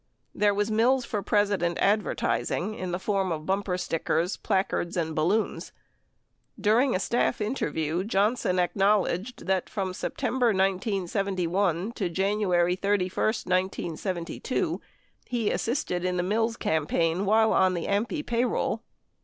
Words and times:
There 0.33 0.55
was 0.55 0.71
Mills 0.71 1.05
for 1.05 1.21
President 1.21 1.77
advertising 1.79 2.73
in 2.73 2.91
the 2.91 2.97
form 2.97 3.31
of 3.31 3.45
bumper 3.45 3.77
stickers, 3.77 4.35
plac 4.35 4.71
ards, 4.73 4.97
and 4.97 5.13
balloons. 5.13 5.73
34 6.57 6.61
During 6.61 6.95
a 6.95 6.99
staff 6.99 7.39
interview, 7.39 8.03
Johnson 8.03 8.57
acknowledged 8.57 9.45
that 9.45 9.69
from 9.69 9.93
September, 9.93 10.47
1971 10.47 11.91
to 11.91 12.09
January 12.09 12.75
31, 12.75 13.13
1972, 13.25 14.81
he 15.27 15.51
assisted 15.51 16.03
in 16.03 16.17
the 16.17 16.23
Mills 16.23 16.57
campaign 16.57 17.23
while 17.23 17.53
on 17.53 17.75
the 17.75 17.85
AMPI 17.85 18.25
payroll. 18.25 18.81